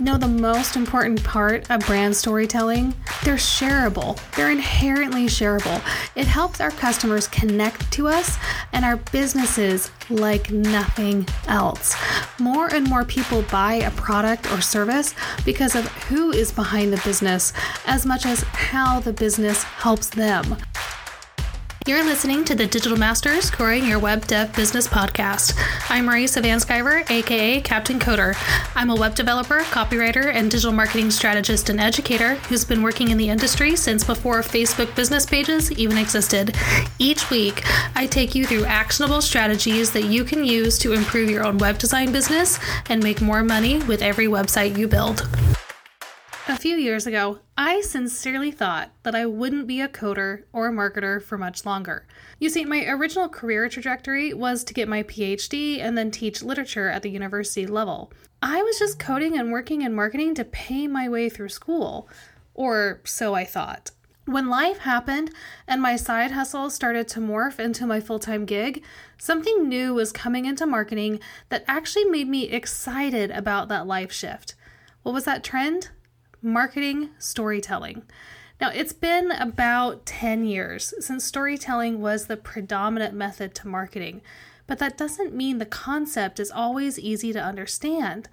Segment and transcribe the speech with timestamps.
[0.00, 2.94] Know, the most important part of brand storytelling?
[3.22, 4.18] They're shareable.
[4.34, 5.82] They're inherently shareable.
[6.16, 8.38] It helps our customers connect to us
[8.72, 11.94] and our businesses like nothing else.
[12.38, 17.02] More and more people buy a product or service because of who is behind the
[17.04, 17.52] business
[17.86, 20.56] as much as how the business helps them.
[21.90, 25.58] You're listening to the Digital Masters Growing Your Web Dev Business podcast.
[25.90, 28.36] I'm Marisa VanSkiver, aka Captain Coder.
[28.76, 33.18] I'm a web developer, copywriter, and digital marketing strategist and educator who's been working in
[33.18, 36.54] the industry since before Facebook business pages even existed.
[37.00, 37.64] Each week,
[37.96, 41.78] I take you through actionable strategies that you can use to improve your own web
[41.78, 45.28] design business and make more money with every website you build.
[46.50, 50.72] A few years ago, I sincerely thought that I wouldn't be a coder or a
[50.72, 52.08] marketer for much longer.
[52.40, 56.88] You see, my original career trajectory was to get my PhD and then teach literature
[56.88, 58.12] at the university level.
[58.42, 62.08] I was just coding and working in marketing to pay my way through school,
[62.52, 63.92] or so I thought.
[64.24, 65.30] When life happened
[65.68, 68.82] and my side hustle started to morph into my full time gig,
[69.18, 71.20] something new was coming into marketing
[71.50, 74.56] that actually made me excited about that life shift.
[75.04, 75.90] What was that trend?
[76.42, 78.02] Marketing storytelling.
[78.60, 84.20] Now, it's been about 10 years since storytelling was the predominant method to marketing,
[84.66, 88.28] but that doesn't mean the concept is always easy to understand.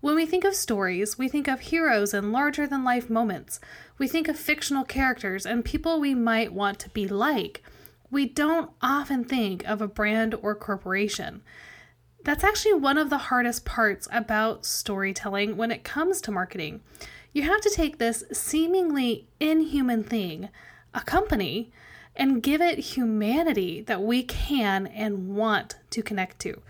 [0.00, 3.60] When we think of stories, we think of heroes and larger than life moments.
[3.98, 7.62] We think of fictional characters and people we might want to be like.
[8.10, 11.42] We don't often think of a brand or corporation.
[12.24, 16.80] That's actually one of the hardest parts about storytelling when it comes to marketing.
[17.32, 20.48] You have to take this seemingly inhuman thing,
[20.92, 21.70] a company,
[22.16, 26.60] and give it humanity that we can and want to connect to.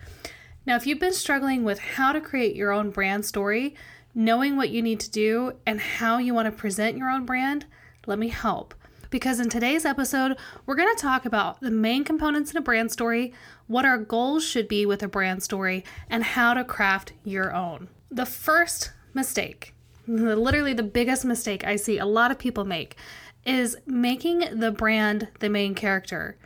[0.66, 3.74] Now, if you've been struggling with how to create your own brand story,
[4.14, 7.64] knowing what you need to do, and how you want to present your own brand,
[8.06, 8.74] let me help.
[9.08, 10.36] Because in today's episode,
[10.66, 13.32] we're going to talk about the main components in a brand story,
[13.66, 17.88] what our goals should be with a brand story, and how to craft your own.
[18.10, 19.74] The first mistake
[20.06, 22.96] literally the biggest mistake I see a lot of people make
[23.44, 26.36] is making the brand the main character.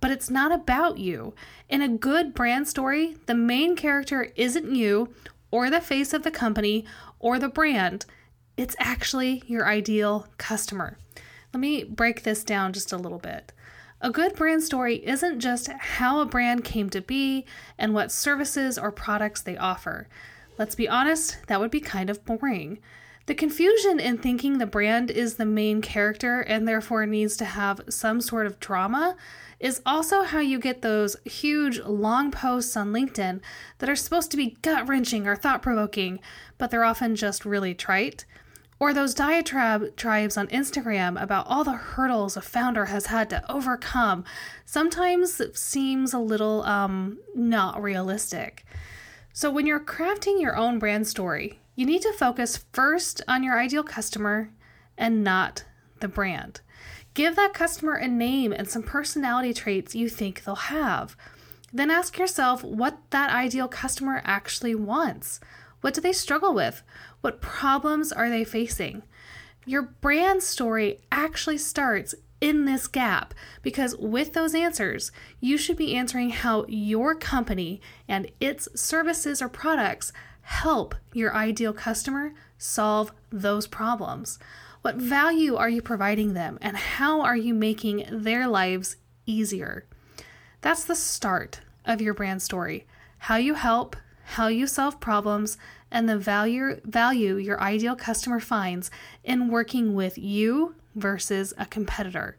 [0.00, 1.34] But it's not about you.
[1.68, 5.14] In a good brand story, the main character isn't you
[5.50, 6.84] or the face of the company
[7.18, 8.04] or the brand.
[8.56, 10.98] It's actually your ideal customer.
[11.52, 13.52] Let me break this down just a little bit.
[14.00, 17.46] A good brand story isn't just how a brand came to be
[17.78, 20.08] and what services or products they offer.
[20.56, 22.78] Let's be honest, that would be kind of boring.
[23.26, 27.80] The confusion in thinking the brand is the main character and therefore needs to have
[27.88, 29.16] some sort of drama
[29.58, 33.40] is also how you get those huge long posts on LinkedIn
[33.78, 36.20] that are supposed to be gut wrenching or thought provoking,
[36.58, 38.26] but they're often just really trite.
[38.78, 43.50] Or those diatribe tribes on Instagram about all the hurdles a founder has had to
[43.50, 44.24] overcome
[44.66, 48.66] sometimes seems a little um, not realistic.
[49.36, 53.58] So, when you're crafting your own brand story, you need to focus first on your
[53.58, 54.52] ideal customer
[54.96, 55.64] and not
[55.98, 56.60] the brand.
[57.14, 61.16] Give that customer a name and some personality traits you think they'll have.
[61.72, 65.40] Then ask yourself what that ideal customer actually wants.
[65.80, 66.84] What do they struggle with?
[67.20, 69.02] What problems are they facing?
[69.66, 72.14] Your brand story actually starts
[72.44, 73.32] in this gap
[73.62, 75.10] because with those answers,
[75.40, 80.12] you should be answering how your company and its services or products
[80.42, 84.38] help your ideal customer solve those problems.
[84.82, 89.86] What value are you providing them and how are you making their lives easier?
[90.60, 92.86] That's the start of your brand story.
[93.20, 93.96] How you help,
[94.36, 95.56] how you solve problems,
[95.90, 98.90] and the value value your ideal customer finds
[99.22, 102.38] in working with you versus a competitor.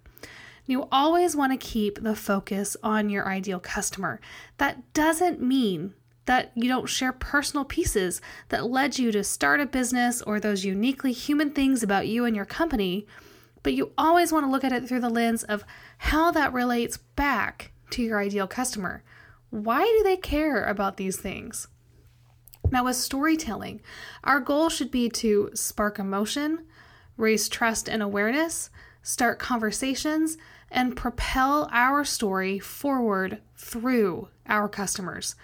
[0.65, 4.19] You always want to keep the focus on your ideal customer.
[4.57, 5.93] That doesn't mean
[6.25, 10.65] that you don't share personal pieces that led you to start a business or those
[10.65, 13.05] uniquely human things about you and your company,
[13.61, 15.63] but you always want to look at it through the lens of
[15.99, 19.03] how that relates back to your ideal customer.
[19.51, 21.67] Why do they care about these things?
[22.71, 23.81] Now, with storytelling,
[24.23, 26.65] our goal should be to spark emotion,
[27.17, 28.69] raise trust and awareness,
[29.01, 30.37] start conversations,
[30.71, 35.35] and propel our story forward through our customers.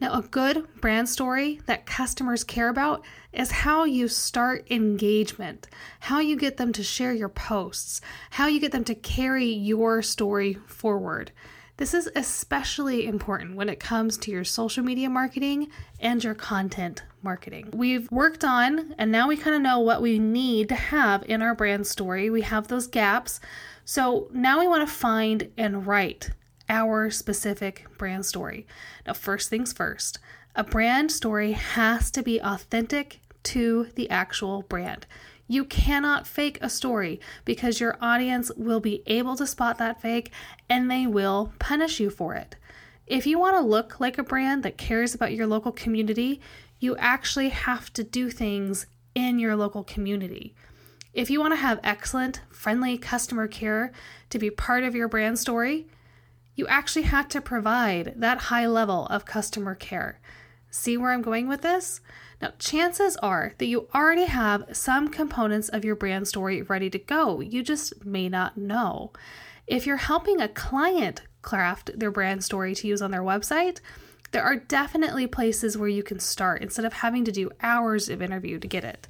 [0.00, 5.68] Now, a good brand story that customers care about is how you start engagement,
[6.00, 8.00] how you get them to share your posts,
[8.30, 11.30] how you get them to carry your story forward.
[11.76, 17.02] This is especially important when it comes to your social media marketing and your content
[17.20, 17.70] marketing.
[17.72, 21.42] We've worked on, and now we kind of know what we need to have in
[21.42, 22.30] our brand story.
[22.30, 23.40] We have those gaps.
[23.84, 26.30] So now we want to find and write
[26.68, 28.68] our specific brand story.
[29.04, 30.20] Now, first things first,
[30.54, 35.06] a brand story has to be authentic to the actual brand.
[35.46, 40.30] You cannot fake a story because your audience will be able to spot that fake
[40.68, 42.56] and they will punish you for it.
[43.06, 46.40] If you want to look like a brand that cares about your local community,
[46.80, 50.54] you actually have to do things in your local community.
[51.12, 53.92] If you want to have excellent, friendly customer care
[54.30, 55.86] to be part of your brand story,
[56.56, 60.18] you actually have to provide that high level of customer care.
[60.70, 62.00] See where I'm going with this?
[62.44, 66.98] Now, chances are that you already have some components of your brand story ready to
[66.98, 67.40] go.
[67.40, 69.14] You just may not know.
[69.66, 73.80] If you're helping a client craft their brand story to use on their website,
[74.32, 78.20] there are definitely places where you can start instead of having to do hours of
[78.20, 79.08] interview to get it.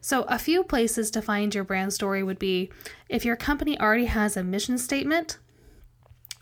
[0.00, 2.70] So, a few places to find your brand story would be
[3.10, 5.36] if your company already has a mission statement,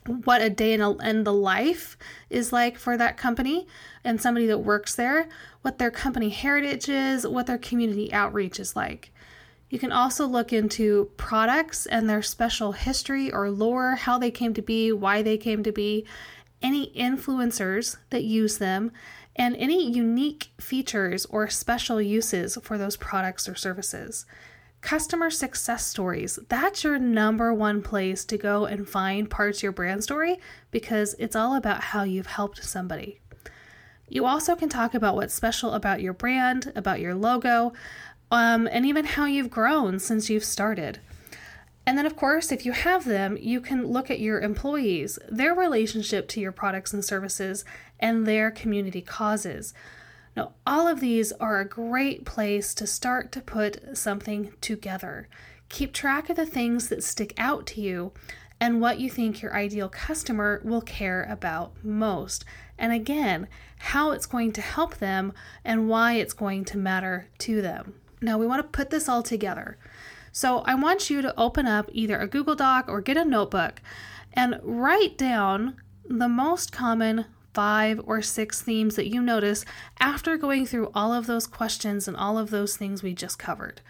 [0.09, 1.97] what a day in, a, in the life
[2.31, 3.67] is like for that company
[4.05, 5.29] and somebody that works there,
[5.63, 9.13] what their company heritage is, what their community outreach is like.
[9.71, 14.55] You can also look into products and their special history or lore, how they came
[14.55, 16.07] to be, why they came to be,
[16.63, 18.91] any influencers that use them,
[19.37, 24.27] and any unique features or special uses for those products or services.
[24.81, 26.39] Customer success stories.
[26.49, 30.39] That's your number one place to go and find parts of your brand story
[30.71, 33.21] because it's all about how you've helped somebody.
[34.09, 37.73] You also can talk about what's special about your brand, about your logo,
[38.31, 41.01] um, and even how you've grown since you've started.
[41.87, 45.55] And then, of course, if you have them, you can look at your employees, their
[45.55, 47.65] relationship to your products and services,
[47.99, 49.73] and their community causes.
[50.39, 55.27] Now, all of these are a great place to start to put something together.
[55.69, 58.13] Keep track of the things that stick out to you
[58.61, 62.45] and what you think your ideal customer will care about most.
[62.79, 63.49] And again,
[63.79, 65.33] how it's going to help them
[65.65, 67.95] and why it's going to matter to them.
[68.23, 69.77] Now, we want to put this all together.
[70.31, 73.83] So, I want you to open up either a Google Doc or get a notebook
[74.33, 79.65] and write down the most common five or six themes that you notice
[80.01, 83.81] after going through all of those questions and all of those things we just covered.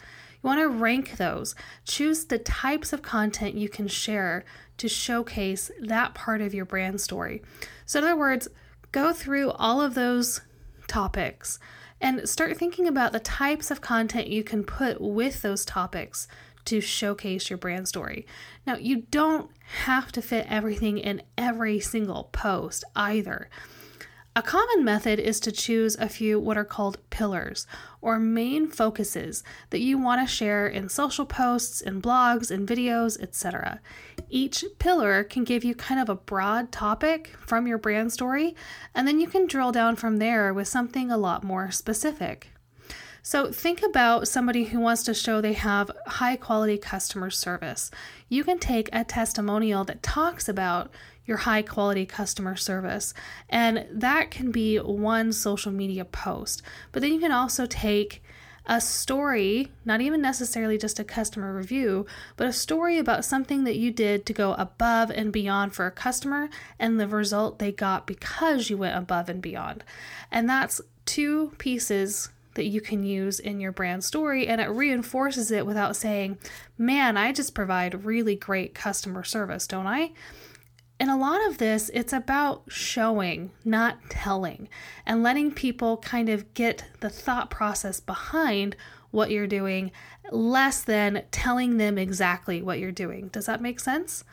[0.43, 1.55] You want to rank those.
[1.85, 4.45] Choose the types of content you can share
[4.77, 7.43] to showcase that part of your brand story.
[7.85, 8.49] So, in other words,
[8.93, 10.41] go through all of those
[10.87, 11.59] topics
[12.01, 16.29] and start thinking about the types of content you can put with those topics
[16.69, 18.27] to showcase your brand story.
[18.67, 19.51] Now, you don't
[19.85, 23.49] have to fit everything in every single post either.
[24.37, 27.67] A common method is to choose a few what are called pillars
[28.01, 33.21] or main focuses that you want to share in social posts, in blogs, in videos,
[33.21, 33.81] etc.
[34.29, 38.55] Each pillar can give you kind of a broad topic from your brand story,
[38.95, 42.53] and then you can drill down from there with something a lot more specific.
[43.23, 47.91] So think about somebody who wants to show they have high quality customer service.
[48.29, 50.91] You can take a testimonial that talks about
[51.27, 53.13] your high quality customer service,
[53.51, 56.63] and that can be one social media post.
[56.91, 58.23] But then you can also take
[58.69, 63.77] a story, not even necessarily just a customer review, but a story about something that
[63.77, 68.07] you did to go above and beyond for a customer and the result they got
[68.07, 69.85] because you went above and beyond.
[70.31, 75.51] And that's two pieces that you can use in your brand story and it reinforces
[75.51, 76.39] it without saying,
[76.77, 80.13] Man, I just provide really great customer service, don't I?
[81.01, 84.69] In a lot of this, it's about showing, not telling,
[85.07, 88.75] and letting people kind of get the thought process behind
[89.11, 89.93] what you're doing,
[90.31, 93.29] less than telling them exactly what you're doing.
[93.29, 94.25] Does that make sense?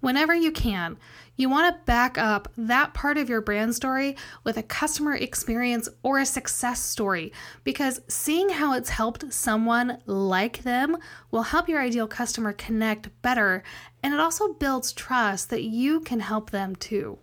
[0.00, 0.96] Whenever you can,
[1.36, 5.88] you want to back up that part of your brand story with a customer experience
[6.02, 7.32] or a success story
[7.64, 10.96] because seeing how it's helped someone like them
[11.30, 13.62] will help your ideal customer connect better
[14.02, 17.18] and it also builds trust that you can help them too.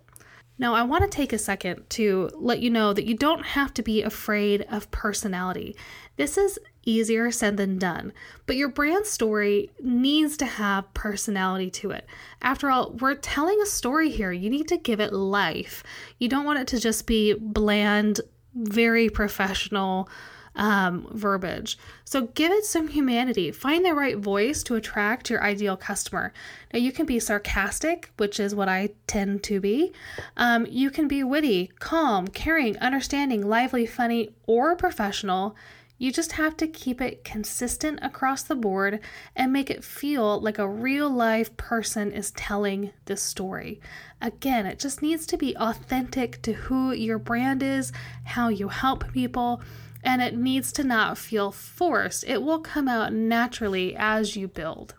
[0.59, 3.73] Now, I want to take a second to let you know that you don't have
[3.75, 5.75] to be afraid of personality.
[6.15, 6.57] This is
[6.87, 8.13] easier said than done,
[8.45, 12.07] but your brand story needs to have personality to it.
[12.41, 14.31] After all, we're telling a story here.
[14.31, 15.83] You need to give it life.
[16.17, 18.21] You don't want it to just be bland,
[18.55, 20.09] very professional,
[20.57, 21.77] um, verbiage.
[22.03, 23.51] So give it some humanity.
[23.51, 26.33] Find the right voice to attract your ideal customer.
[26.73, 29.93] Now, you can be sarcastic, which is what I tend to be.
[30.35, 35.55] Um, you can be witty, calm, caring, understanding, lively, funny, or professional.
[35.99, 38.99] You just have to keep it consistent across the board
[39.35, 43.81] and make it feel like a real life person is telling this story.
[44.21, 47.91] Again, it just needs to be authentic to who your brand is,
[48.25, 49.61] how you help people,
[50.03, 52.23] and it needs to not feel forced.
[52.27, 54.93] It will come out naturally as you build.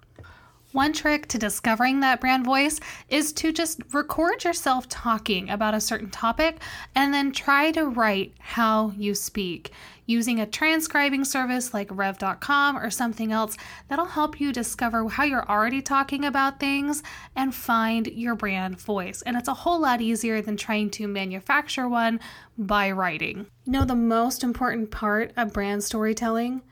[0.72, 5.80] One trick to discovering that brand voice is to just record yourself talking about a
[5.80, 6.58] certain topic
[6.94, 9.72] and then try to write how you speak
[10.04, 13.56] using a transcribing service like rev.com or something else
[13.88, 17.02] that'll help you discover how you're already talking about things
[17.34, 19.22] and find your brand voice.
[19.22, 22.20] And it's a whole lot easier than trying to manufacture one
[22.58, 23.46] by writing.
[23.64, 26.62] You know, the most important part of brand storytelling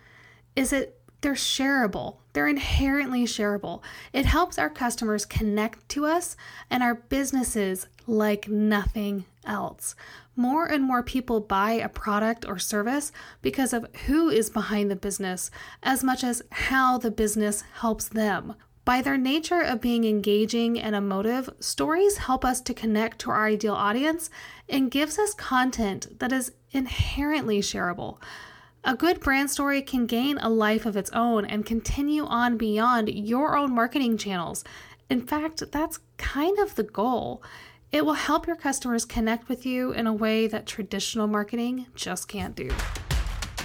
[0.55, 2.17] is it they're shareable.
[2.33, 3.83] They're inherently shareable.
[4.13, 6.37] It helps our customers connect to us
[6.71, 9.95] and our businesses like nothing else.
[10.37, 14.97] More and more people buy a product or service because of who is behind the
[14.97, 15.51] business
[15.83, 18.55] as much as how the business helps them.
[18.85, 23.47] By their nature of being engaging and emotive, stories help us to connect to our
[23.47, 24.31] ideal audience
[24.69, 28.19] and gives us content that is inherently shareable.
[28.88, 33.09] A good brand story can gain a life of its own and continue on beyond
[33.09, 34.62] your own marketing channels.
[35.11, 37.43] In fact, that's kind of the goal.
[37.90, 42.28] It will help your customers connect with you in a way that traditional marketing just
[42.28, 42.69] can't do.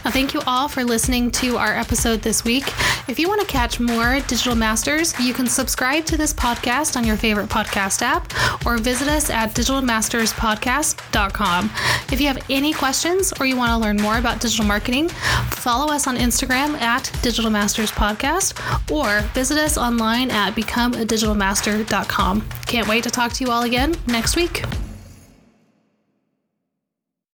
[0.04, 2.68] Well, thank you all for listening to our episode this week.
[3.08, 7.04] If you want to catch more Digital Masters, you can subscribe to this podcast on
[7.04, 10.91] your favorite podcast app or visit us at digitalmasterspodcast.com.
[12.12, 15.10] If you have any questions or you want to learn more about digital marketing,
[15.50, 18.60] follow us on Instagram at Digital Masters Podcast
[18.92, 22.42] or visit us online at becomeadigitalmaster.com.
[22.66, 24.64] Can't wait to talk to you all again next week.